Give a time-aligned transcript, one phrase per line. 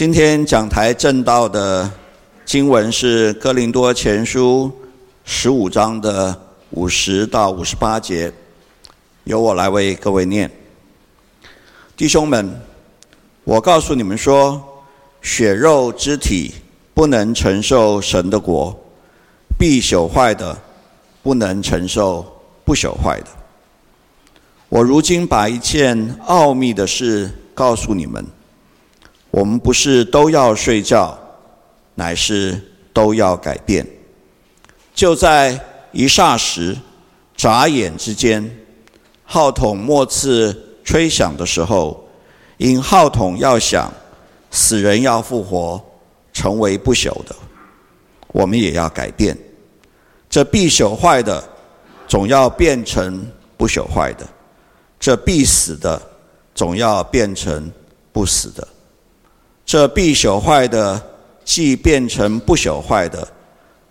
[0.00, 1.90] 今天讲台正道的
[2.46, 4.72] 经文是《哥林多前书》
[5.26, 6.34] 十五章的
[6.70, 8.32] 五十到五十八节，
[9.24, 10.50] 由我来为各位念。
[11.98, 12.50] 弟兄们，
[13.44, 14.58] 我告诉你们说，
[15.20, 16.54] 血肉之体
[16.94, 18.74] 不能承受神的国，
[19.58, 20.56] 必朽坏的
[21.22, 22.24] 不能承受
[22.64, 23.26] 不朽坏的。
[24.70, 28.24] 我如今把一件奥秘的事告诉你们。
[29.30, 31.18] 我们不是都要睡觉，
[31.94, 32.60] 乃是
[32.92, 33.86] 都要改变。
[34.94, 35.58] 就在
[35.92, 36.76] 一霎时、
[37.36, 38.50] 眨眼之间，
[39.24, 42.08] 号筒末次吹响的时候，
[42.56, 43.90] 因号筒要响，
[44.50, 45.80] 死人要复活，
[46.32, 47.34] 成为不朽的，
[48.28, 49.36] 我们也要改变。
[50.28, 51.42] 这必朽坏的，
[52.08, 53.26] 总要变成
[53.56, 54.24] 不朽坏的；
[54.98, 56.00] 这必死的，
[56.54, 57.70] 总要变成
[58.12, 58.66] 不死的。
[59.70, 61.00] 这必朽坏的，
[61.44, 63.24] 既变成不朽坏的；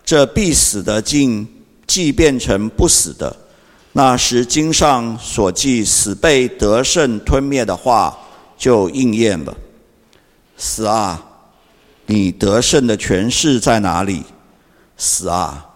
[0.04, 1.48] 这必死的，竟
[1.86, 3.34] 既变成不死的。
[3.92, 8.14] 那时经上所记死被得胜吞灭的话，
[8.58, 9.56] 就应验了。
[10.58, 11.26] 死啊，
[12.04, 14.22] 你得胜的权势在哪里？
[14.98, 15.66] 死啊，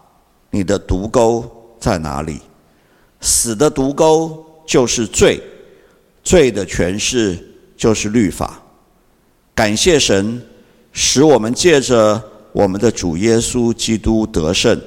[0.51, 2.43] 你的毒钩在哪里？
[3.23, 5.41] 死的毒钩就是罪，
[6.23, 7.43] 罪的权势
[7.75, 8.61] 就是律法。
[9.55, 10.43] 感谢神，
[10.93, 12.21] 使我们借着
[12.53, 14.81] 我们的主耶稣基督得胜。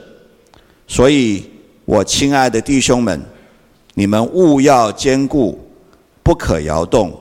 [0.87, 1.43] 所以，
[1.85, 3.21] 我亲爱的弟兄们，
[3.93, 5.57] 你们务要坚固，
[6.21, 7.17] 不可摇动，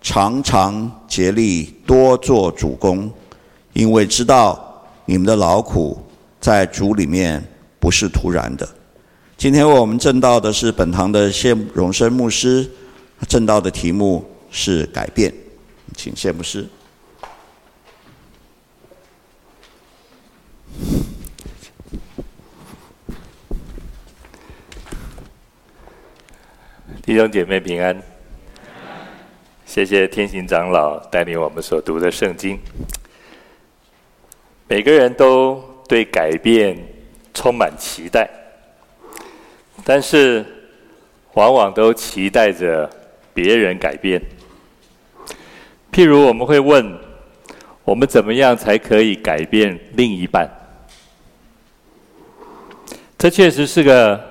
[0.00, 3.10] 常常竭力多做主工，
[3.72, 5.98] 因为知道你们的劳苦
[6.40, 7.42] 在主里面
[7.80, 8.68] 不是突然的。
[9.36, 12.68] 今天我们证道的是本堂的谢荣生牧师，
[13.28, 15.32] 证道的题目是改变，
[15.96, 16.64] 请谢牧师。
[27.02, 28.02] 弟兄姐妹平安，
[29.66, 32.58] 谢谢天行长老带领我们所读的圣经。
[34.66, 36.76] 每个人都对改变
[37.34, 38.28] 充满期待，
[39.84, 40.44] 但是
[41.34, 42.88] 往往都期待着
[43.34, 44.20] 别人改变。
[45.92, 46.98] 譬如我们会问：
[47.84, 50.48] 我们怎么样才可以改变另一半？
[53.24, 54.22] 这确实是个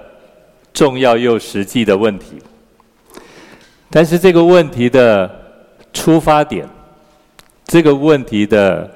[0.72, 2.38] 重要又实际的问题。
[3.90, 5.28] 但是这个问题的
[5.92, 6.70] 出发点，
[7.66, 8.88] 这个问题的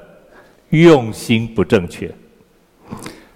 [0.69, 2.13] 用心不正确，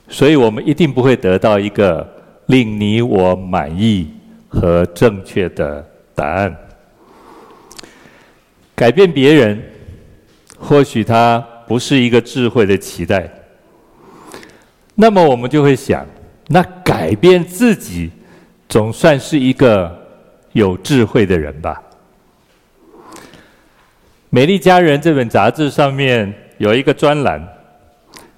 [0.08, 2.08] 所以我们一定不会得到一个
[2.46, 4.14] 令你我满意
[4.48, 5.84] 和正确的
[6.14, 6.56] 答案。
[8.76, 9.60] 改变别人，
[10.60, 13.28] 或许它不是一个智慧的期待。
[14.94, 16.06] 那么我们就会想，
[16.52, 18.12] 那改变自己，
[18.70, 20.00] 总算是一个。
[20.54, 21.82] 有智慧的人吧，
[24.30, 27.42] 《美丽佳人》这本杂志上面有一个专栏，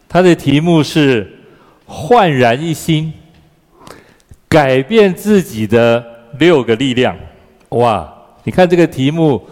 [0.08, 1.28] 它的题目是
[1.88, 3.12] “焕然一新，
[4.48, 6.06] 改变自己的
[6.38, 7.18] 六个力量”。
[7.70, 8.14] 哇，
[8.44, 9.44] 你看这个题目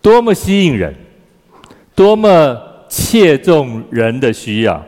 [0.00, 0.92] 多么吸引人，
[1.94, 4.84] 多么切中人的需要。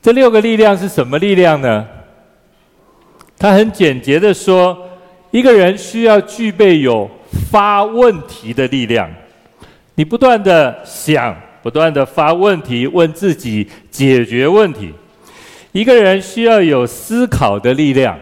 [0.00, 1.86] 这六个力量是什么力量呢？
[3.38, 4.86] 他很简洁的说。
[5.32, 7.08] 一个人需要具备有
[7.52, 9.08] 发问题的力量，
[9.94, 14.92] 你不断的想，不断的发问题，问自己，解决问题。
[15.70, 18.18] 一个人需要有思考的力量，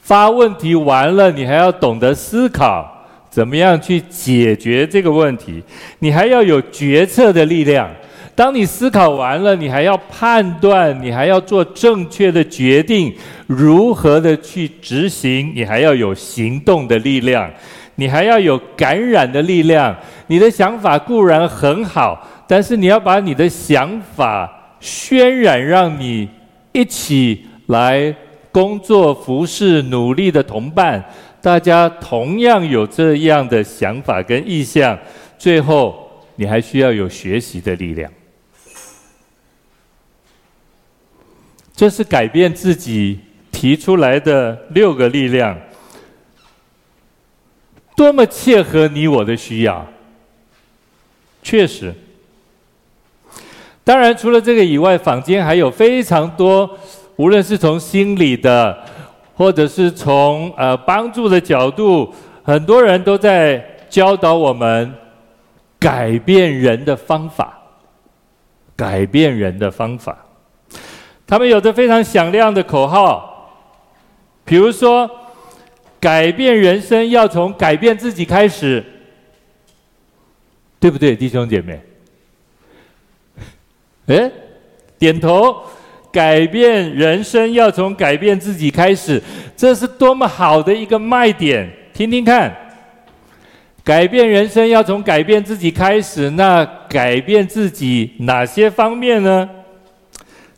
[0.00, 5.62] 发问题完了，你还要懂得思考，怎么样去解决这个问题。
[5.98, 7.90] 你还要有决策的力量。
[8.36, 13.12] 当你思考完了，你还要判断，你还要做正确的决定，
[13.46, 17.50] 如何的去执行，你还要有行动的力量，
[17.94, 19.96] 你还要有感染的力量。
[20.26, 26.28] 你的想法固然很好，但是你要把你的想法渲染，让你
[26.72, 28.14] 一起来
[28.52, 31.02] 工作、服侍、努力的同伴，
[31.40, 34.98] 大家同样有这样的想法跟意向。
[35.38, 38.10] 最后，你还需要有学习的力量。
[41.76, 43.20] 这是改变自己
[43.52, 45.54] 提出来的六个力量，
[47.94, 49.86] 多么切合你我的需要。
[51.42, 51.94] 确实，
[53.84, 56.78] 当然除了这个以外，坊间还有非常多，
[57.16, 58.82] 无论是从心理的，
[59.34, 62.12] 或者是从呃帮助的角度，
[62.42, 64.92] 很多人都在教导我们
[65.78, 67.58] 改变人的方法，
[68.74, 70.25] 改变人的方法。
[71.26, 73.50] 他们有着非常响亮的口号，
[74.44, 75.10] 比如说，
[75.98, 78.84] 改变人生要从改变自己开始，
[80.78, 81.80] 对不对，弟兄姐妹？
[84.06, 84.30] 哎，
[84.98, 85.62] 点头。
[86.12, 89.22] 改变人生要从改变自己开始，
[89.54, 91.70] 这是多么好的一个卖点！
[91.92, 92.56] 听听看，
[93.84, 99.46] 改变人生要从改变自己开始，那改变自己哪些方面呢？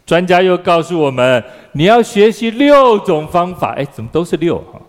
[0.09, 3.75] 专家又告诉我们，你要学习六种方法。
[3.75, 4.81] 哎，怎么都是六哈？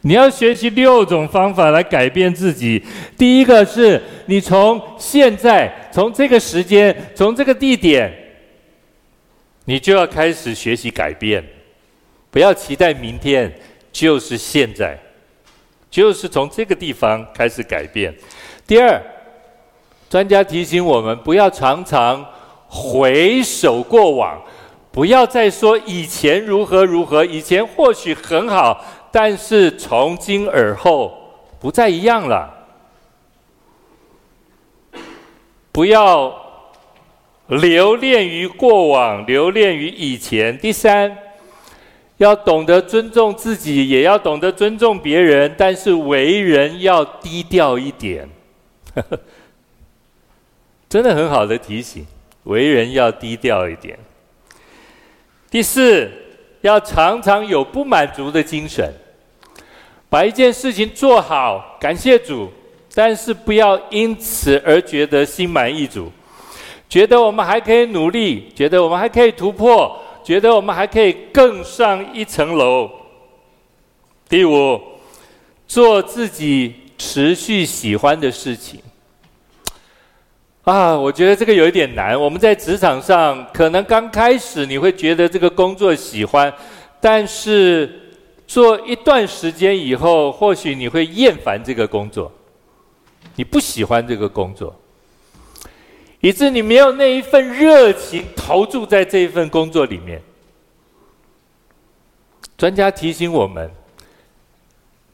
[0.00, 2.82] 你要学习六种方法来改变自己。
[3.16, 8.12] 第一个是你从现在，从这个时间，从这个地点。
[9.66, 11.44] 你就要开始学习改变，
[12.32, 13.52] 不要期待明天，
[13.92, 14.98] 就是现在，
[15.88, 18.12] 就是从这个地方开始改变。
[18.66, 19.00] 第二，
[20.10, 22.26] 专家提醒我们，不要常常
[22.68, 24.40] 回首过往，
[24.92, 31.16] 不要再说以前如何如何，以前或许很好，但是从今而后
[31.58, 32.54] 不再一样了。
[35.72, 36.44] 不要。
[37.48, 40.58] 留恋于过往，留恋于以前。
[40.58, 41.16] 第三，
[42.18, 48.28] 要懂得尊重自己，也要懂得尊重别人，但是为人要低调一点。
[50.90, 52.06] 真的很好的提醒，
[52.48, 53.98] 为人要低调一点。
[55.50, 56.10] 第四，
[56.62, 58.92] 要常常有不满足的精神，
[60.08, 62.50] 把一件事情做好，感谢主，
[62.94, 66.10] 但是不要因此而觉得心满意足。
[66.88, 69.94] 觉得我们还可以努力，觉得我们还可以突破，
[70.24, 72.90] 觉得我们还可以更上一层楼。
[74.26, 74.80] 第五，
[75.66, 78.80] 做自己持续喜欢的事情。
[80.68, 82.20] 啊，我觉得这个有一点难。
[82.20, 86.52] 我们在职场上，可能刚开始你会觉得这个工作喜欢，
[87.00, 87.90] 但是
[88.46, 92.30] 做一段时间以后，或许你会厌烦这个工作，
[93.36, 94.78] 你不喜欢这个工作。
[96.20, 100.20] 以致你没有那一份热情投注在这一份工作里面。
[102.58, 103.70] 专家提醒我们，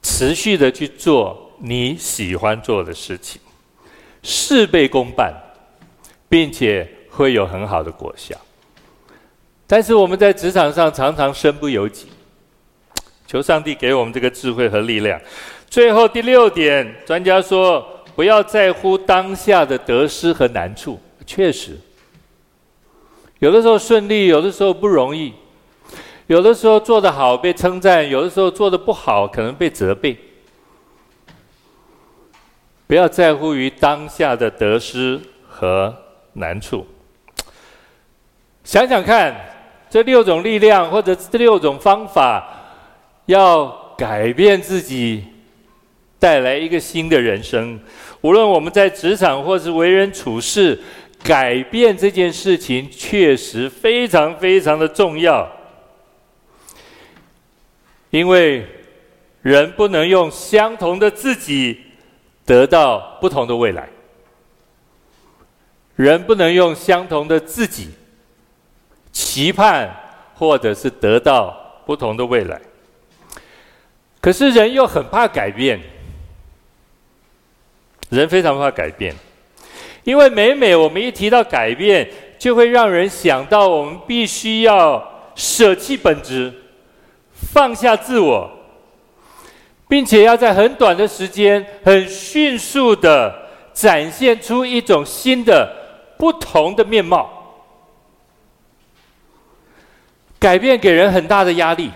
[0.02, 3.40] 持续的去做你喜欢做的事情，
[4.22, 5.32] 事倍功半，
[6.34, 8.34] 并且会有很好的果效。
[9.68, 12.08] 但是我们在职场上常常身不由己，
[13.24, 15.20] 求上帝给我们这个智慧和力量。
[15.70, 17.88] 最后第六点，专家说。
[18.16, 21.76] 不要在乎当下的得失和难处，确实，
[23.40, 25.32] 有的时候顺利，有的时候不容易，
[26.28, 30.16] 有的时候做得好被称赞，有的时候做得不好可能被责备。
[32.86, 35.92] 不要在乎于当下的得失和
[36.34, 36.86] 难处。
[38.62, 39.34] 想想看，
[39.90, 42.48] 这六种力量或者这六种方法，
[43.26, 43.66] 要
[43.96, 45.24] 改变自己。
[46.16, 47.78] 带来一个新的人生，
[48.22, 50.80] 无论我们在职场或是为人处事，
[51.22, 55.46] 改变这件事情确实非常非常的重要。
[58.08, 58.66] 因为
[59.42, 61.78] 人不能用相同的自己
[62.46, 63.86] 得到不同的未来，
[65.96, 67.90] 人不能用相同的自己
[69.12, 69.94] 期盼
[70.34, 72.60] 或者是得到不同的未来。
[74.20, 75.80] 可是人又很怕改变。
[78.10, 79.12] 人非常怕改变，
[80.04, 82.08] 因为每每我们一提到改变，
[82.38, 86.52] 就会让人想到我们必须要舍弃本质，
[87.32, 88.48] 放下自我，
[89.88, 93.34] 并且要在很短的时间、很迅速的
[93.72, 95.74] 展现出一种新的、
[96.24, 97.28] 不同的面貌。
[100.38, 101.90] 改变给人很大的压力，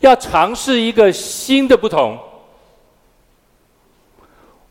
[0.00, 2.18] 要尝试一个新的不同。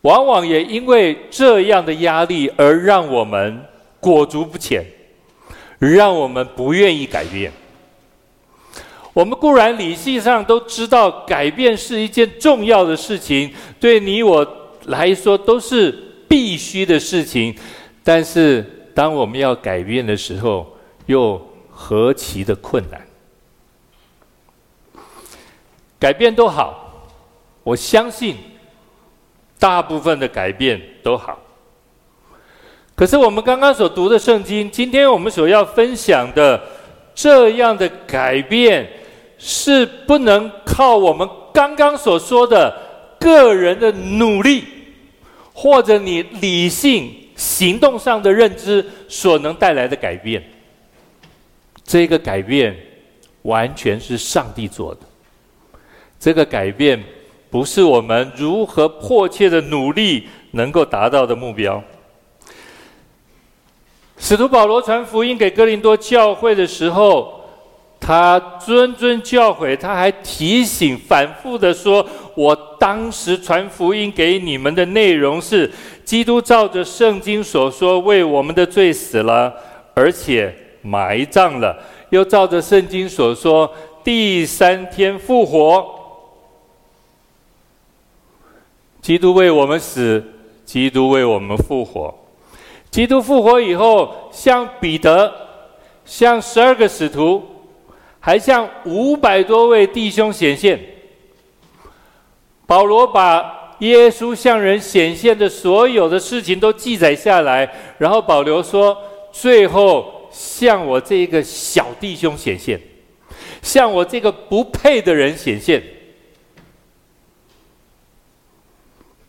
[0.01, 3.65] 往往也因为这样的压力而让我们
[3.99, 4.85] 裹足不前，
[5.79, 7.51] 让我们不愿意改变。
[9.13, 14.45] 我们固然理性上都知道改变是一件重要的事情，对你我
[14.85, 15.91] 来说都是
[16.27, 17.55] 必须的事情，
[18.05, 23.05] 但是当我们要改变的时候，又何其的困难。
[25.99, 27.09] 改变都好，
[27.63, 28.37] 我相信。
[29.57, 31.39] 大部分的改变都好，
[32.93, 36.61] 可是我们刚刚所读的圣经，今天我们所要分享的
[37.15, 38.87] 这样的改变，
[39.37, 42.77] 是不能靠我们刚刚所说的
[43.17, 44.65] 个人的努力，
[45.53, 50.43] 或者你理性行动上的认知所能带来的改变。
[51.83, 52.75] 这个改变
[53.43, 55.01] 完全是上帝做的。
[56.19, 57.03] 这个改变
[57.49, 61.83] 不是我们如何迫切的努力能够达到的目标。
[64.17, 67.41] 使徒保罗传福音给哥林多教会的时候，
[67.99, 75.69] 他谆谆教诲，他还提醒、反复的说：“我当时传福音给你们的内容是，
[76.05, 79.53] 基督照着圣经所说，为我们的罪死了，
[79.95, 81.75] 而且埋葬了，
[82.11, 83.69] 又照着圣经所说，
[84.03, 85.93] 第三天复活。
[89.01, 90.23] 基督为我们死，
[90.63, 92.13] 基督为我们复活。”
[92.91, 95.33] 基督复活以后，向彼得、
[96.05, 97.43] 向十二个使徒，
[98.21, 100.79] 还向五百多位弟兄显现。
[102.65, 108.97] 保罗把耶稣向人显现的所有的事情都记载下来，然后保罗说
[109.31, 112.79] ：“最后向我这个小弟兄显现，
[113.61, 115.81] 向我这个不配的人显现。”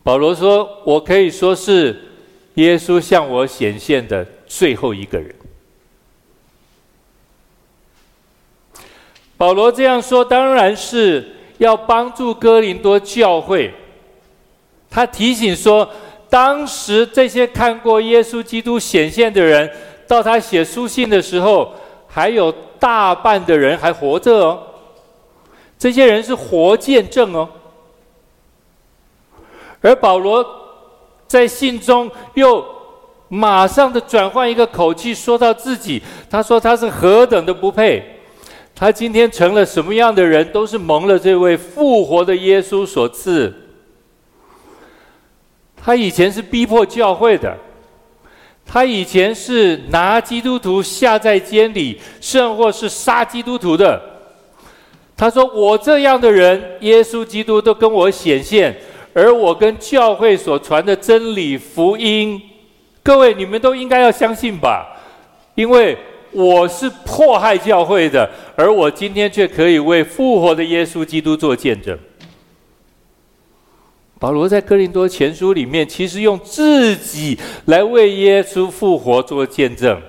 [0.03, 2.03] 保罗说：“我可以说是。”
[2.57, 5.35] 耶稣向我显现的最后一个人。
[9.37, 13.75] 保罗这样说，当然是要帮助哥林多教会。
[14.97, 15.87] 他提醒说，
[16.31, 19.71] 当时这些看过耶稣基督显现的人，
[20.09, 21.71] 到他写书信的时候，
[22.09, 24.63] 还有大半的人还活着哦。
[25.79, 27.47] 这些人是活见证哦。
[29.83, 30.43] 而保罗。
[31.29, 32.65] 在信中又
[33.29, 36.01] 马上的转换一个口气，说到自己，
[36.31, 38.01] 他说他是何等的不配，
[38.77, 43.53] 他今天成了什么样的人，都是蒙了这位复活的耶稣所赐。
[45.87, 47.57] 他以前是逼迫教会的，
[48.67, 54.03] 他以前是拿基督徒下在监里，甚或是杀基督徒的。
[55.17, 58.77] 他说我这样的人，耶稣基督都跟我显现。
[59.15, 62.43] 而我跟教会所传的真理福音，
[63.05, 64.85] 各位你们都应该要相信吧？
[65.55, 65.97] 因为
[66.33, 71.97] 我是迫害教会的，而我今天却可以为复活的耶稣基督做见证。
[74.19, 80.01] 保罗在哥林多前书里面，其实用自己来为耶稣复活做见证。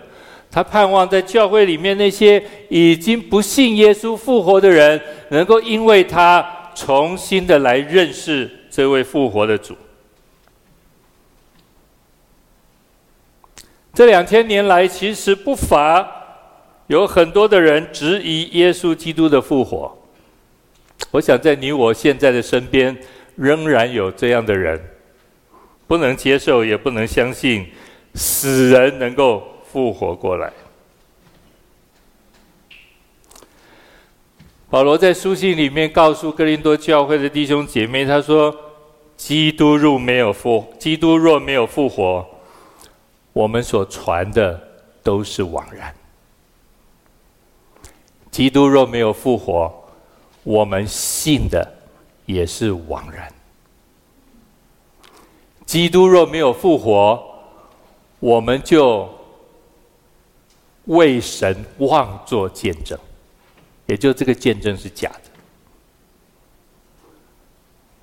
[0.50, 5.00] 他盼望在教会里面那些已经不信耶稣复活的人，
[5.30, 8.50] 能够因为他重新的来认识。
[8.70, 9.76] 这位复活的主，
[13.92, 16.08] 这两千年来，其实不乏
[16.86, 19.98] 有很多的人质疑耶稣基督的复活。
[21.10, 22.96] 我想，在你我现在的身边，
[23.38, 24.78] 仍然有这样的人，
[25.88, 27.66] 不能接受，也不能相信
[28.14, 30.52] 死人能够复活过来。
[34.70, 38.54] 保罗在书信里面告诉哥林多教会的弟兄姐妹，他说。
[39.18, 42.24] 基督若没有复，基督若没有复活，
[43.34, 44.62] 我们所传的
[45.02, 45.92] 都是枉然。
[48.30, 49.74] 基督若没有复活，
[50.44, 51.68] 我们信的
[52.28, 53.34] 也是枉然。
[55.66, 57.22] 基督若没有复活，
[58.20, 59.10] 我们就
[60.86, 62.98] 为神妄作见证，
[63.88, 65.22] 也就这个见证是假的。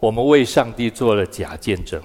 [0.01, 2.03] 我们为上帝做了假见证。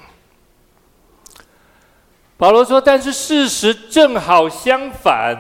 [2.38, 5.36] 保罗说：“但是事实正好相反，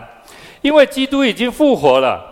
[0.61, 2.27] 因为基督已经复活了。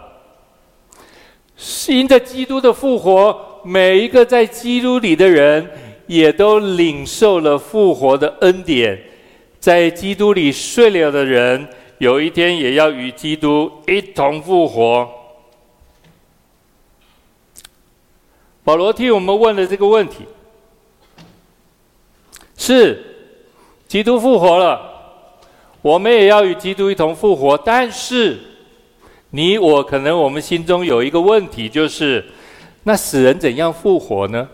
[1.88, 5.70] 因着基督的复活，每一个在基督里的人
[6.06, 8.98] 也都领受了复活的恩典。
[9.60, 15.06] 在基督里睡了的人，有一天也要与基督一同复活。”
[18.64, 20.20] 保罗替我们问了这个问题：
[22.58, 23.04] 是
[23.86, 24.80] 基督复活了，
[25.82, 27.58] 我们也要与基督一同复活。
[27.58, 28.38] 但是，
[29.32, 32.24] 你我可能我们心中有一个问题，就是
[32.88, 34.48] 那死人怎样复活呢？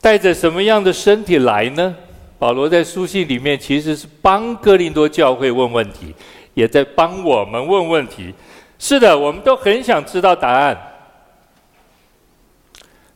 [0.00, 1.96] 带着什么样的身体来呢？
[2.38, 6.14] 保罗在书信里面其实是帮哥林多教会问问题，
[6.54, 8.32] 也在帮我们问问题。
[8.78, 10.80] 是的，我们都很想知道答案。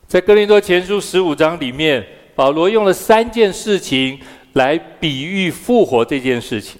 [0.05, 2.05] 在哥林多前书十五章里面，
[2.35, 4.19] 保罗用了三件事情
[4.51, 6.77] 来比喻复活这件事情。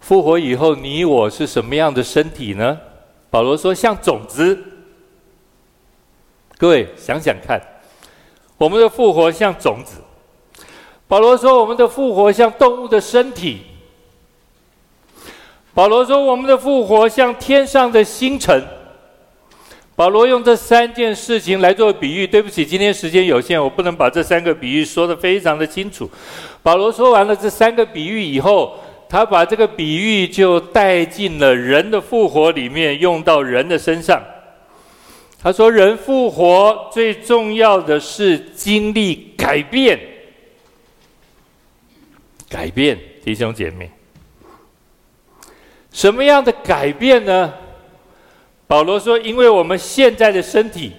[0.00, 2.78] 复活以后，你我是什么样的身体呢？
[3.30, 4.58] 保罗说，像种子。
[6.56, 7.60] 各位想想看，
[8.56, 10.00] 我们的复活像种子。
[11.06, 13.62] 保罗说，我们的复活像动物的身体。
[15.72, 18.62] 保罗说，我们的复活像天上的星辰。
[19.94, 22.26] 保罗用这三件事情来做比喻。
[22.26, 26.10] 对不起，今天时间有限，我不能把这三个比喻说得非常的清楚。
[26.62, 28.76] 保罗说完了这三个比喻以后，
[29.08, 34.22] 他把这个比喻就带进了人的复活里面，用到人的身上。
[35.40, 39.98] 他说：“人复活最重要的是经历改变，
[42.48, 43.88] 改变，弟兄姐妹，
[45.92, 47.54] 什么样的改变呢？”
[48.66, 50.92] 保罗说：“因为我们现在的身体，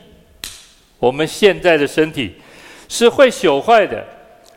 [0.97, 2.33] 我们现在的身体
[2.87, 4.03] 是会朽坏的，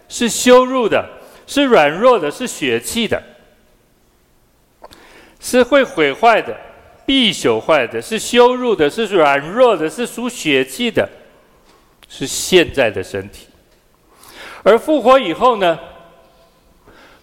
[0.08, 1.04] 是羞辱的，
[1.46, 3.20] 是软弱的，是血气的，
[5.42, 6.56] 是会毁坏的。”
[7.04, 11.06] 必朽坏的，是羞辱的，是软弱的，是属血气的，
[12.08, 13.48] 是现在的身体。
[14.62, 15.76] 而复活以后呢？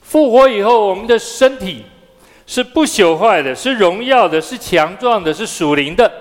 [0.01, 1.85] 复活以后，我们的身体
[2.45, 6.11] 是不朽坏的，是荣耀的，是强壮的，是属灵的。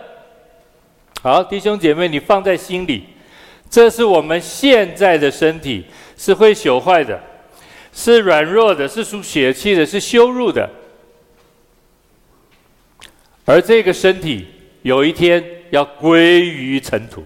[1.20, 3.06] 好，弟兄姐妹，你放在心里，
[3.68, 5.84] 这是我们现在的身体，
[6.16, 7.20] 是会朽坏的，
[7.92, 10.70] 是软弱的，是属血气的，是羞辱的。
[13.48, 14.44] 而这个身体
[14.82, 17.24] 有一天要归于尘土。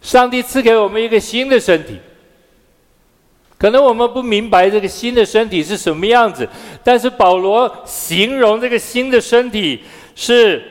[0.00, 1.98] 上帝赐给我们一个新的身体，
[3.58, 6.48] 可能我们不明白这个新的身体是什么样子，
[6.82, 9.82] 但是保罗形容这个新的身体
[10.16, 10.62] 是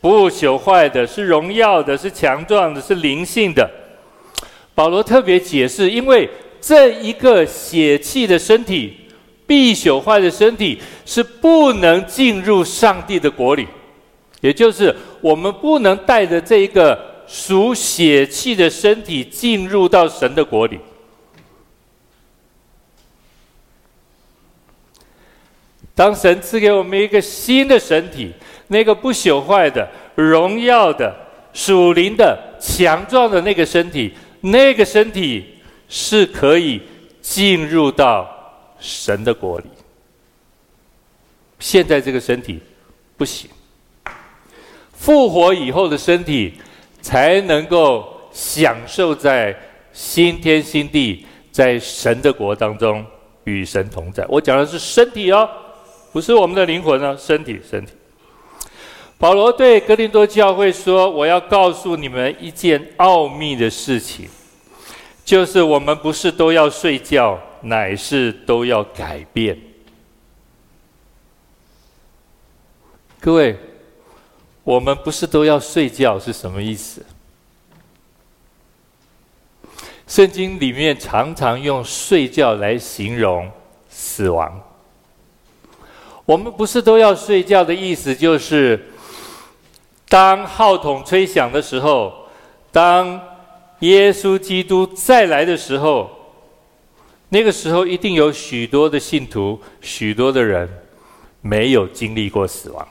[0.00, 3.70] 不朽坏的，是荣耀的，是强壮的，是灵性的。
[4.74, 6.26] 保罗特别解释，因为
[6.58, 8.94] 这一个血气的身体。
[9.46, 13.66] 必朽坏的身体是不能进入上帝的国里，
[14.40, 20.78] 也就是我们不能带着这一个属血气的身体进入到神的国里。
[25.94, 28.32] 当神赐给我们一个新的身体，
[28.68, 31.14] 那个不朽坏的、荣耀的、
[31.52, 35.44] 属灵的、强壮的那个身体，那个身体
[35.88, 36.80] 是可以
[37.20, 38.33] 进入到。
[38.78, 39.66] 神的国里，
[41.58, 42.60] 现在这个身体
[43.16, 43.48] 不行。
[44.92, 46.54] 复活以后的身体
[47.02, 49.54] 才能够享受在
[49.92, 53.04] 新天新地，在神的国当中
[53.44, 54.24] 与神同在。
[54.28, 55.48] 我讲的是身体哦，
[56.12, 57.92] 不是我们的灵魂哦，身体，身体。
[59.18, 64.28] 保罗对哥林多教会说：“我要告诉你们一件奥秘的事情，
[65.24, 69.58] 就是我们不是都要睡觉。”乃是都要改变。
[73.18, 73.58] 各位，
[74.62, 77.02] 我们不是都要睡觉是什么意思？
[80.06, 83.50] 圣经里面常常用睡觉来形容
[83.88, 84.62] 死亡。
[86.26, 88.90] 我们不是都要睡觉的意思，就是
[90.08, 92.28] 当号筒吹响的时候，
[92.70, 93.18] 当
[93.78, 96.23] 耶稣基督再来的时候。
[97.34, 100.68] 那个时候一定有许多的信徒，许多的人
[101.40, 102.86] 没有经历过死亡。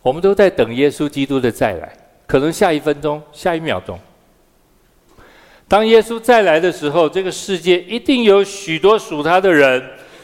[0.00, 1.92] 我们都在等耶稣基督的再来，
[2.24, 3.98] 可能下一分钟、下一秒钟。
[5.66, 9.82] 当耶稣再来的时候，这个世界一定有许多属他的人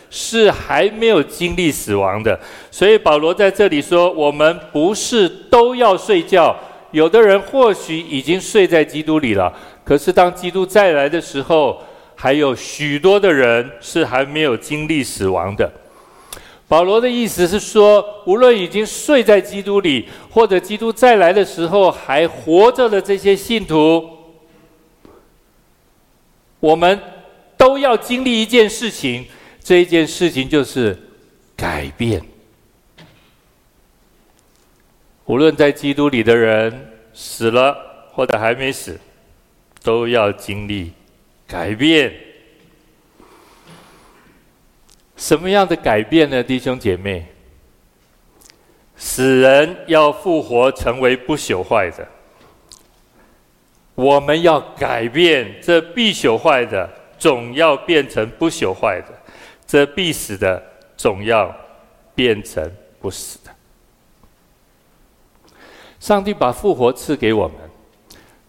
[0.08, 2.38] 是还没有经历死亡的。
[2.70, 6.56] 所以保罗在这里说：“我们不是都要睡觉，
[6.92, 9.52] 有的人或许已经睡在基督里了。
[9.84, 11.82] 可是当基督再来的时候，”
[12.22, 15.68] 还有许多的人是还没有经历死亡的。
[16.68, 24.08] 保罗的意思是说，无论已经睡在基督里，或者基督再来的时候还活着的这些信徒，
[26.60, 26.96] 我们
[27.56, 29.26] 都要经历一件事情，
[29.60, 30.96] 这一件事情就是
[31.56, 32.22] 改变。
[35.24, 37.76] 无论在基督里的人死了
[38.12, 38.96] 或者还没死，
[39.82, 40.92] 都要经历。
[41.52, 42.10] 改变，
[45.18, 46.42] 什么样的改变呢？
[46.42, 47.26] 弟兄姐妹，
[48.96, 52.08] 死人要复活成为不朽坏的，
[53.94, 56.88] 我们要改变这必朽坏的，
[57.18, 59.12] 总要变成不朽坏的；
[59.66, 60.62] 这必死的，
[60.96, 61.54] 总要
[62.14, 63.50] 变成不死的。
[66.00, 67.58] 上帝把复活赐给我们，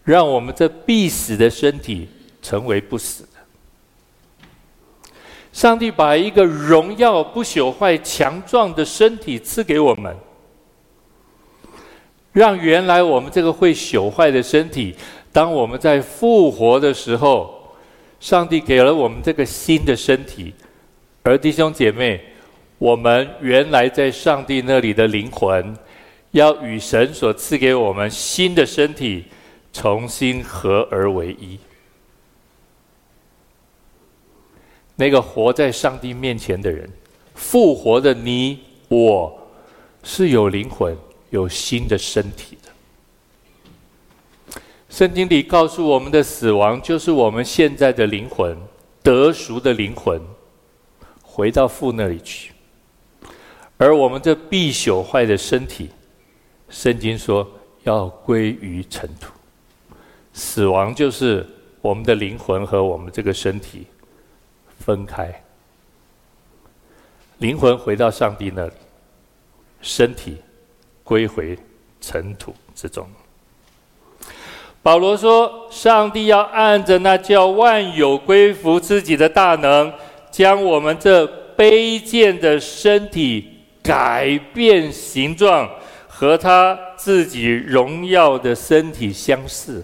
[0.04, 2.08] 让我们这必死的身体。
[2.44, 3.30] 成为不死的。
[5.50, 10.14] 上帝把一个荣耀、不朽坏、强壮的身体赐给我们，
[12.32, 14.94] 让原来我们这个会朽坏的身体，
[15.32, 17.72] 当我们在复活的时候，
[18.20, 20.52] 上帝给了我们这个新的身体，
[21.22, 22.20] 而弟兄姐妹，
[22.78, 25.74] 我们原来在上帝那里的灵魂，
[26.32, 29.24] 要与神所赐给我们新的身体
[29.72, 31.56] 重新合而为一。
[34.96, 36.88] 那个活在上帝面前的人，
[37.34, 39.36] 复活的你我，
[40.02, 40.96] 是有灵魂、
[41.30, 42.70] 有新的身体的。
[44.88, 48.56] 圣经里告诉我们的死亡，就是我们现在的灵魂
[49.02, 50.20] 得赎的灵魂，
[51.22, 52.52] 回到父那里去。
[53.76, 55.90] 而我们这必朽坏的身体，
[56.68, 57.50] 圣经说
[57.82, 59.32] 要归于尘土。
[60.32, 61.44] 死亡就是
[61.80, 63.86] 我们的灵魂和我们这个身体。
[64.78, 65.42] 分开，
[67.38, 68.72] 灵魂回到上帝那里，
[69.80, 70.36] 身体
[71.02, 71.58] 归回
[72.00, 73.06] 尘土之中。
[74.82, 79.90] 保罗说：“上帝要按着那叫万有归服自己的大能，
[80.30, 83.48] 将我们这卑贱的身体
[83.82, 85.70] 改变形状，
[86.06, 89.82] 和他自己荣耀的身体相似。”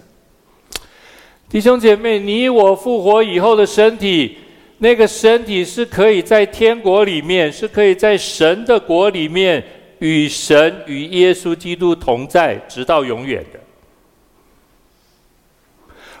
[1.49, 4.37] 弟兄姐妹，你我复活以后的身体。
[4.83, 9.63] 那个身体是可以在天国里面，是可以在神的国里面
[9.99, 13.59] 与神与耶稣基督同在，直到永远的。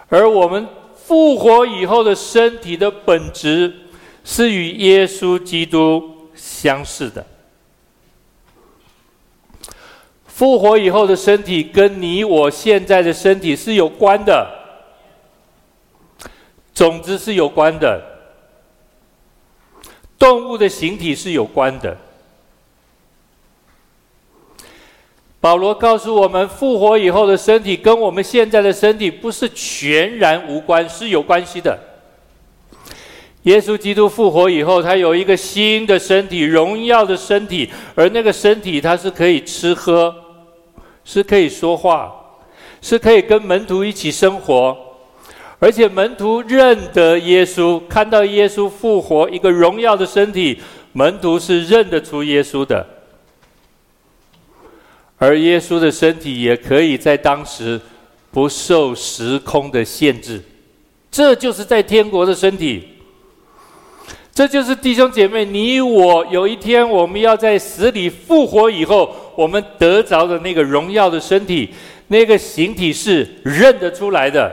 [0.09, 3.73] 而我们复活以后的身体的本质
[4.23, 7.25] 是与耶稣基督相似的。
[10.27, 14.47] 复活以后的身体跟你我现在的身体是有关的，
[16.75, 18.10] 总之是有关的。
[20.21, 21.97] 动物的形体是有关的。
[25.39, 31.75] 保罗告诉我们，复活以后的身体跟我们现在的身体不是全然无关，是有关系的。
[33.43, 40.13] 耶稣基督复活以后，他有一个新的身体，荣耀的身体，而那个身体他是可以吃喝，
[41.03, 42.13] 是可以说话，
[42.79, 44.77] 是可以跟门徒一起生活。
[45.61, 50.59] 而且门徒认得耶稣，看到耶稣复活一个荣耀的身体，
[50.91, 52.83] 门徒是认得出耶稣的。
[55.19, 57.79] 而耶稣的身体也可以在当时
[58.31, 60.41] 不受时空的限制，
[61.11, 62.87] 这就是在天国的身体。
[64.33, 71.69] 这就是弟兄姐妹，你我有一天我们要在死里复活以后，我们得着的那个荣耀的身体，
[72.07, 74.51] 那个形体是认得出来的。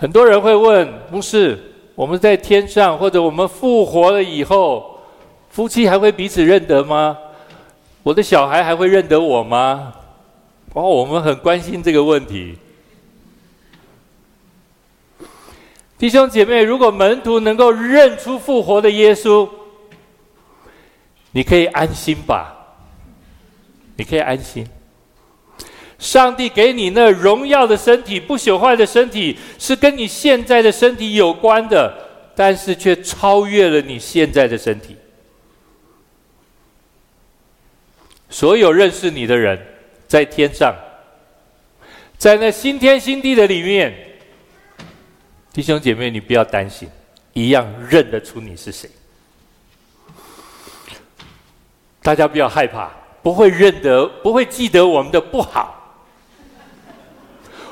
[0.00, 1.58] 很多人会问牧师：
[1.96, 4.96] 我们在天上，或者我们复活了以后，
[5.50, 7.18] 夫妻还会彼此认得吗？
[8.04, 9.92] 我的小孩还会认得我吗？
[10.72, 12.56] 哦，我们很关心这个问题。
[15.98, 19.48] 弟兄姐妹，如果门徒能够认出复活的耶稣，
[21.32, 22.54] 你可以安心吧？
[23.96, 24.64] 你可以安心。
[25.98, 31.92] 上帝给你那荣耀的身体、不朽坏的身体，是跟你现在的身体有关的，
[32.36, 34.96] 但是却超越了你现在的身体。
[38.30, 39.58] 所有认识你的人，
[40.06, 40.72] 在天上，
[42.16, 43.92] 在那新天新地的里面，
[45.52, 46.88] 弟兄姐妹，你不要担心，
[47.32, 48.88] 一样认得出你是谁。
[52.02, 52.90] 大家不要害怕，
[53.22, 55.74] 不会认得，不会记得我们的不好。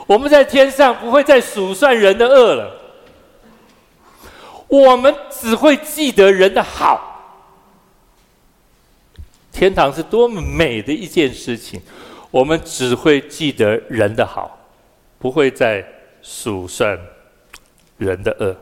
[0.07, 2.73] 我们在天上不会再数算人的恶了，
[4.69, 7.13] 我们只会记得人的好。
[9.51, 11.81] 天堂是多么美的一件事情，
[12.31, 14.57] 我们只会记得人的好，
[15.19, 15.85] 不会再
[16.23, 16.97] 数算
[17.99, 18.57] 人的恶。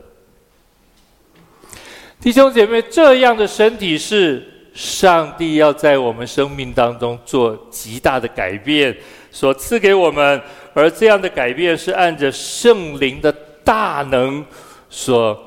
[2.19, 8.97] 弟兄姐妹，这样的身体是上帝要在我们生命当中做极大的改变
[9.29, 10.41] 所赐给我们。
[10.75, 13.31] 而这样的改变是按着圣灵的
[13.63, 14.45] 大能
[14.89, 15.41] 所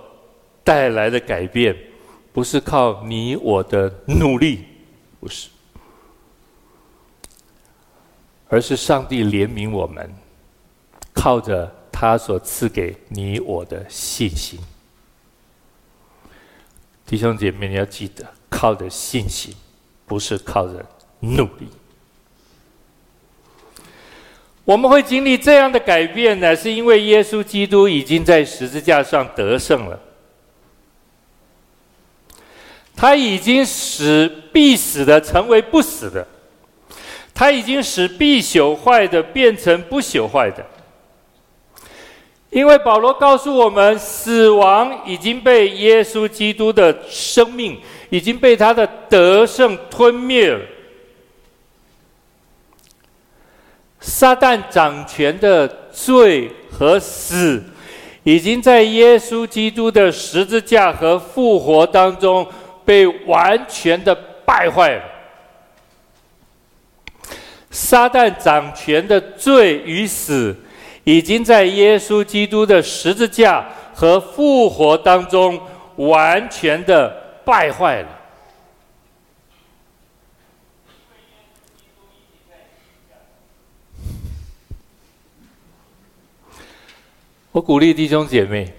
[0.65, 1.77] 带来的改变，
[2.33, 4.65] 不是靠你我的努力，
[5.21, 5.51] 不是，
[8.49, 10.11] 而是上帝怜悯我们，
[11.13, 14.59] 靠着他所赐给你我的信心。
[17.05, 19.55] 弟兄姐妹，你要记得，靠着信心，
[20.07, 20.85] 不是靠着
[21.21, 21.69] 努力。
[24.69, 29.99] 我们会经历这样的改变呢，是因为耶稣基督已经在十字架上得胜了。
[32.95, 36.27] 他已经使必死的成为不死的，
[37.33, 40.63] 他已经使必朽坏的变成不朽坏的。
[42.51, 50.61] 因为保罗告诉我们，死亡已经被耶稣基督的生命已经被他的得胜吞灭了。
[54.01, 57.63] 撒旦掌权的罪和死，
[58.23, 62.47] 已经在耶稣基督的十字架和复活当中
[62.85, 65.03] 被完全的败坏了。
[67.71, 70.57] 撒旦掌权的罪与死，
[71.05, 75.61] 已经在耶稣基督的十字架和复活当中
[75.97, 77.09] 完全的
[77.45, 78.18] 败坏了。
[87.59, 88.73] 我鼓励弟兄姐妹，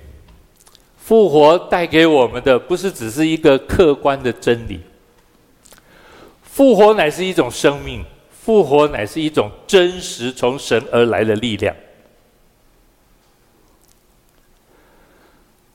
[0.96, 4.80] 复活带给我们的不是只是一个客观的真理，
[6.44, 11.76] 复活乃是一种生命，复活乃是一种真实从神而来的力量。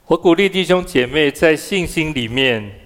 [0.07, 2.81] 我鼓励弟兄姐妹在信心里面，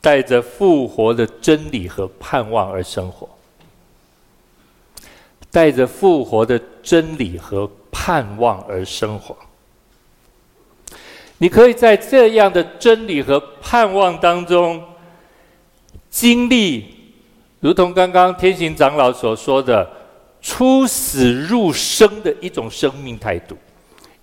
[0.00, 3.28] 带着复活的真理和盼望而生活，
[5.50, 9.36] 带着复活的真理和盼望而生活。
[11.38, 14.82] 你可以在这样的真理和盼望当中，
[16.10, 17.14] 经历，
[17.60, 19.88] 如同刚刚天行长老所说的，
[20.40, 23.56] 出死入生的一种生命态度，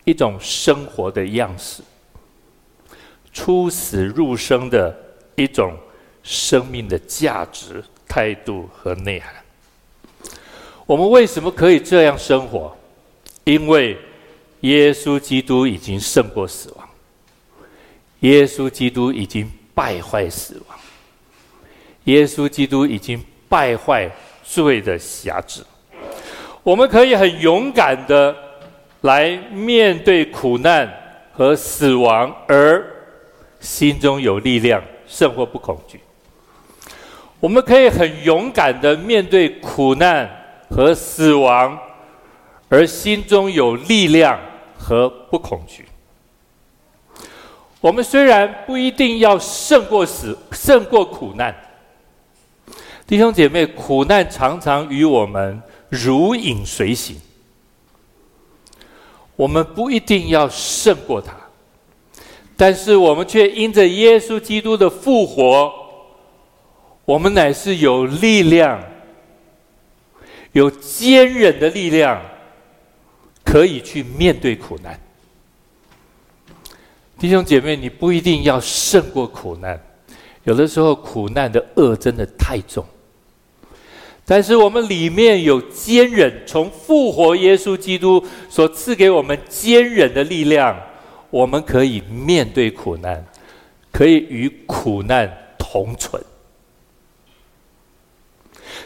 [0.03, 1.83] 一种生活的样式。
[3.31, 4.97] 出死入生的
[5.35, 5.77] 一种
[6.23, 9.33] 生命的价值、态度和内涵。
[10.85, 12.75] 我们为什么可以这样生活？
[13.49, 13.97] 因为
[14.59, 16.87] 耶稣基督已经胜过死亡，
[18.19, 20.77] 耶稣基督已经败坏死亡，
[22.03, 24.07] 耶稣基督已经败坏
[24.43, 25.63] 罪的辖制。
[26.61, 28.35] 我们可以很勇敢的
[29.01, 30.87] 来面对苦难
[31.33, 32.85] 和死亡，而
[33.59, 35.99] 心中有力量，胜过不恐惧。
[37.39, 40.29] 我们可以很勇敢的面对苦难
[40.69, 41.75] 和死亡，
[42.69, 44.39] 而心中有力量
[44.77, 45.85] 和不恐惧。
[47.81, 51.55] 我们虽然不一定要胜过死，胜过苦难，
[53.07, 57.19] 弟兄姐妹，苦难常常与我们如影随形。
[59.35, 61.33] 我们不一定要胜过它。
[62.57, 65.73] 但是我们却因着耶稣基督的复活，
[67.05, 68.83] 我们乃是有力量、
[70.51, 72.21] 有坚忍的力量，
[73.49, 74.99] 可以去面对苦难。
[77.17, 79.81] 弟兄姐妹，你不一定要胜过苦难，
[80.43, 82.85] 有的时候苦难的恶真的太重。
[84.23, 90.79] 但是我们里面有坚忍，从复活耶稣基督所赐给我们坚忍的力量。
[91.31, 93.25] 我们可以面对苦难，
[93.91, 96.21] 可以与苦难同存。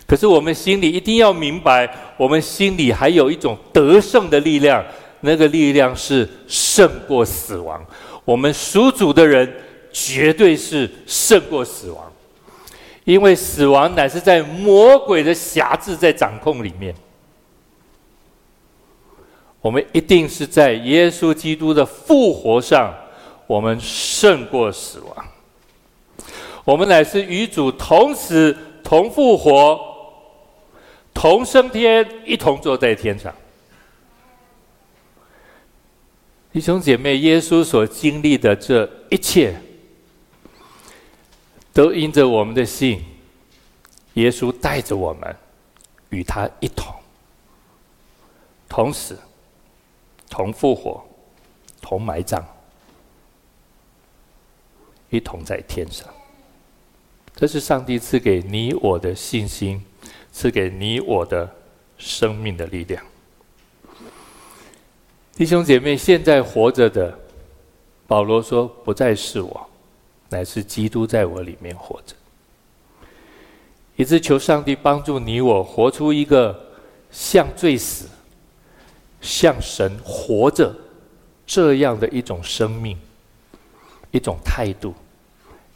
[0.06, 4.84] 可是我们心里一定要明白，我们心里还有一种得胜的力量，
[5.22, 7.84] 那个力量是胜过死亡。
[8.26, 9.52] 我们属主的人
[9.92, 12.12] 绝对是胜过死亡，
[13.04, 16.94] 因为死亡乃是在魔鬼的辖制在掌控里面。
[19.62, 22.94] 我们一定是在耶稣基督的复活上，
[23.48, 25.26] 我们胜过死亡。
[26.66, 29.80] 我们乃是与主同时、同复活、
[31.14, 33.34] 同升天，一同坐在天上。
[36.52, 39.60] 弟兄姐妹，耶稣所经历的这一切，
[41.74, 43.04] 都因着我们的信，
[44.14, 45.36] 耶稣带着我们
[46.10, 46.94] 与他一同
[48.68, 49.18] 同死。
[50.30, 51.04] 同复活，
[51.80, 52.44] 同埋葬，
[55.12, 56.08] 一同在天上。
[57.36, 59.84] 这是上帝赐给你我的信心，
[60.32, 61.50] 赐给你我的
[61.98, 63.04] 生命的力量。
[65.36, 67.18] 弟兄姐妹，现在活着的，
[68.06, 69.70] 保罗说：“不再是我，
[70.30, 72.16] 乃是基督在我里面活着。”
[73.98, 76.60] 以致求上帝帮助你我活出一个
[77.12, 78.08] 像罪死。
[79.22, 80.76] 像神活着
[81.48, 82.98] 这样的一种生命，
[84.12, 84.94] 一种态度，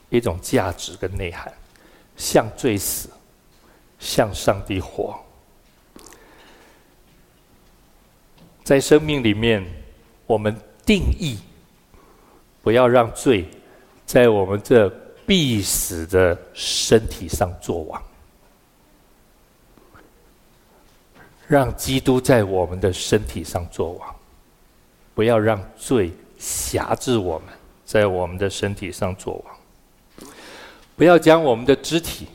[0.09, 1.51] 一种价值跟内涵，
[2.15, 3.09] 向罪死，
[3.99, 5.19] 向上帝活。
[8.63, 9.65] 在生命里面，
[10.25, 11.39] 我们定义，
[12.61, 13.49] 不要让罪
[14.05, 14.89] 在我们这
[15.25, 18.01] 必死的身体上作王。
[21.47, 24.15] 让基督在我们的身体上作王，
[25.15, 27.47] 不要让罪辖制我们，
[27.85, 29.56] 在我们的身体上作王。
[30.97, 32.25] 不要将我们的肢体，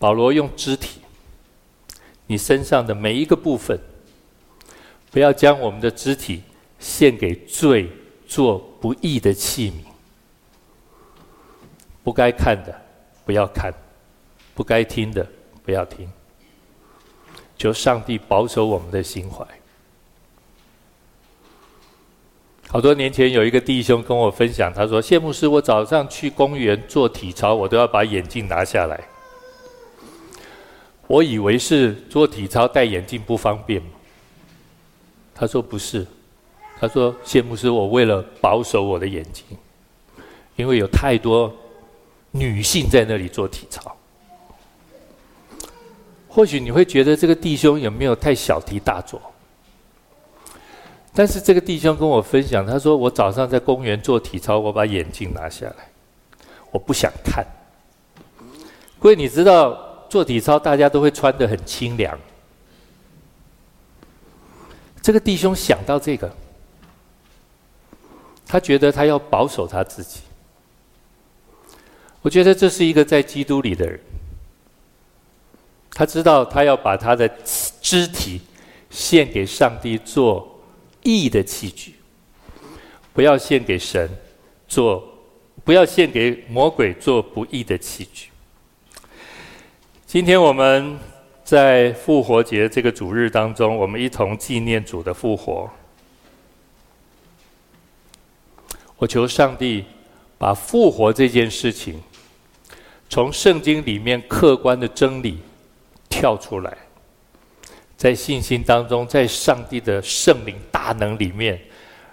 [0.00, 1.00] 保罗用肢体，
[2.26, 3.78] 你身上的每一个部分，
[5.12, 6.42] 不要将我们的肢体
[6.80, 7.88] 献给罪
[8.26, 9.74] 做不义的器皿。
[12.02, 12.74] 不该看的
[13.24, 13.72] 不要看，
[14.54, 15.24] 不该听的
[15.62, 16.10] 不要听。
[17.56, 19.46] 求上帝保守我们的心怀。
[22.68, 29.00] 好多年前有一个弟兄跟我分享，他说：“谢牧师，我早上去公园做体操，我都要把眼镜拿下来。
[31.06, 33.82] 我以为是做体操戴眼镜不方便。”
[35.34, 36.06] 他说：“不是，
[36.78, 39.44] 他说谢牧师，我为了保守我的眼睛，
[40.56, 41.52] 因为有太多。”
[42.30, 43.96] 女性在那里做体操，
[46.28, 49.18] 或许你会觉得这个弟兄有没有太小题大做？
[51.18, 55.90] 但是这个弟兄跟我分享，他说：“我早上在公园做体操，我把眼镜拿下来，
[56.70, 57.44] 我不想看。”
[59.00, 62.16] 各位，你知道做体操大家都会穿得很清凉。
[65.02, 66.32] 这个弟兄想到这个，
[68.46, 70.20] 他觉得他要保守他自己。
[72.22, 73.98] 我觉得这是一个在基督里的人，
[75.90, 77.28] 他知道他要把他的
[77.82, 78.40] 肢体
[78.88, 80.47] 献给上帝做
[81.16, 81.94] 义的器具，
[83.12, 84.08] 不要献给神
[84.66, 85.02] 做，
[85.64, 88.28] 不要献给魔鬼做不义的器具。
[90.06, 90.98] 今天我们
[91.44, 95.70] 在复活节这个主日当中，我们一同纪念主的复活。
[98.96, 99.84] 我求上帝
[100.36, 102.02] 把复活这件事情。
[103.10, 105.38] 从圣经里面客观的真理
[106.10, 106.76] 跳出来，
[107.98, 111.60] 在信心当中，在上帝的圣灵大能里面，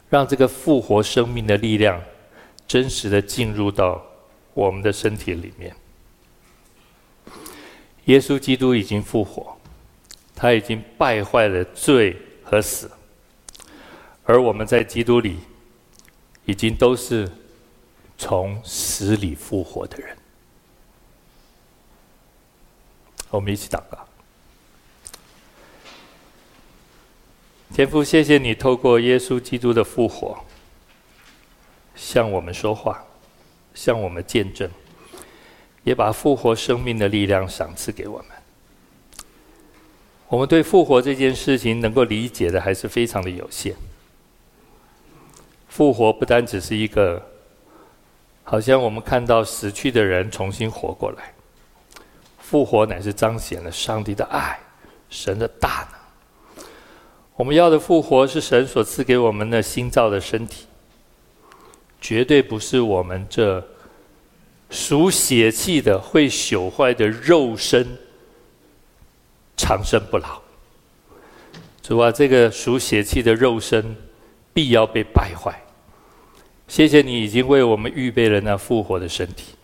[0.10, 2.02] 让这个复活生命的力量
[2.68, 4.04] 真实的进入到
[4.56, 5.76] 我们的身体里面。
[8.06, 9.56] 耶稣基督已经复活，
[10.36, 12.90] 他已经败坏了罪和死，
[14.24, 15.38] 而我们在基督里
[16.46, 17.32] 已经都是
[18.18, 20.18] 从死里复活的人。
[23.30, 24.05] 我们一起祷告。
[27.74, 30.38] 天父，谢谢你透过耶稣基督的复活，
[31.96, 33.04] 向我们说话，
[33.74, 34.70] 向我们见证，
[35.84, 38.28] 也把复活生命的力量赏赐给我们。
[40.28, 43.76] 我们对复活这件事情能够理解的还是非常的有限。
[45.68, 47.22] 复活不单只是一个，
[48.44, 51.34] 好像我们看到死去的人重新活过来。
[52.40, 54.58] 复活乃是彰显了上帝的爱，
[55.10, 56.00] 神的大能。
[57.36, 60.66] 我们要的复活是神所赐给我们的新造的身体，
[62.00, 63.62] 绝对不是我们这
[64.70, 67.86] 属血气的会朽坏的肉身
[69.58, 70.42] 长生不老。
[71.84, 73.96] 主啊，这个属血气的肉身
[74.54, 75.62] 必要被败坏。
[76.70, 79.56] 谢谢你已经为我们预备了那复活的身体，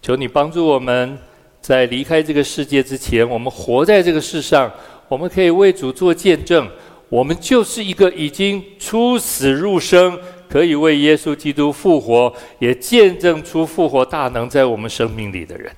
[0.00, 1.18] 求你帮助我们。
[1.58, 4.72] 在离开这个世界之前，我们活在这个世上，
[5.08, 6.68] 我们可以为主做见证。
[7.08, 15.70] 我们就是一个已经出死入生，可以为耶稣基督复活，也见证出复活大能在我们生命里的人。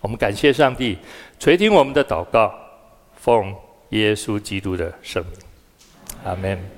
[0.00, 0.96] 我们感谢上帝
[1.40, 2.54] 垂听我们的祷告，
[3.16, 3.52] 奉
[3.88, 5.32] 耶稣基督的圣名，
[6.22, 6.73] 阿门。